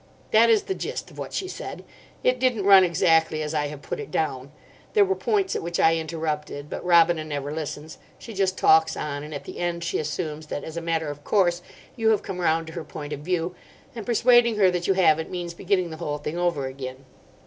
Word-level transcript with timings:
That 0.31 0.49
is 0.49 0.63
the 0.63 0.73
gist 0.73 1.11
of 1.11 1.19
what 1.19 1.31
she 1.31 1.47
said. 1.47 1.83
It 2.23 2.39
didn't 2.39 2.65
run 2.65 2.83
exactly 2.83 3.43
as 3.43 3.53
I 3.53 3.67
have 3.67 3.83
put 3.83 3.99
it 3.99 4.09
down. 4.09 4.51
There 4.93 5.05
were 5.05 5.13
points 5.13 5.55
at 5.55 5.61
which 5.61 5.79
I 5.79 5.95
interrupted, 5.95 6.71
but 6.71 6.83
Robina 6.83 7.23
never 7.23 7.51
listens; 7.53 7.99
she 8.17 8.33
just 8.33 8.57
talks 8.57 8.97
on, 8.97 9.23
and 9.23 9.31
at 9.31 9.43
the 9.43 9.59
end 9.59 9.83
she 9.83 9.99
assumes 9.99 10.47
that, 10.47 10.63
as 10.63 10.75
a 10.75 10.81
matter 10.81 11.09
of 11.11 11.23
course, 11.23 11.61
you 11.95 12.09
have 12.09 12.23
come 12.23 12.39
round 12.39 12.65
to 12.65 12.73
her 12.73 12.83
point 12.83 13.13
of 13.13 13.19
view, 13.19 13.53
and 13.95 14.03
persuading 14.03 14.55
her 14.55 14.71
that 14.71 14.87
you 14.87 14.93
haven't 14.95 15.29
means 15.29 15.53
beginning 15.53 15.91
the 15.91 15.97
whole 15.97 16.17
thing 16.17 16.35
over 16.35 16.65
again. 16.65 17.05